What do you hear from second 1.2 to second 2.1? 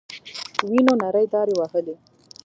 دارې وهلې.